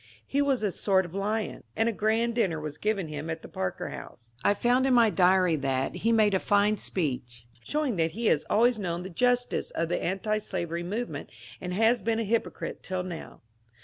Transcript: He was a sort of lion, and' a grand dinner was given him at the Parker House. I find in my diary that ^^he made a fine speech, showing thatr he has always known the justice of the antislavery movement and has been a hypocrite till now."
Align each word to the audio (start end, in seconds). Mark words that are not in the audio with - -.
He 0.25 0.41
was 0.41 0.63
a 0.63 0.71
sort 0.71 1.05
of 1.05 1.13
lion, 1.13 1.63
and' 1.77 1.87
a 1.87 1.91
grand 1.91 2.33
dinner 2.33 2.59
was 2.59 2.79
given 2.79 3.07
him 3.07 3.29
at 3.29 3.43
the 3.43 3.47
Parker 3.47 3.89
House. 3.89 4.31
I 4.43 4.55
find 4.55 4.87
in 4.87 4.95
my 4.95 5.11
diary 5.11 5.55
that 5.57 5.93
^^he 5.93 6.11
made 6.11 6.33
a 6.33 6.39
fine 6.39 6.77
speech, 6.77 7.45
showing 7.63 7.97
thatr 7.97 8.09
he 8.09 8.25
has 8.25 8.43
always 8.49 8.79
known 8.79 9.03
the 9.03 9.11
justice 9.11 9.69
of 9.69 9.89
the 9.89 10.03
antislavery 10.03 10.81
movement 10.81 11.29
and 11.61 11.71
has 11.75 12.01
been 12.01 12.17
a 12.17 12.23
hypocrite 12.23 12.81
till 12.81 13.03
now." 13.03 13.41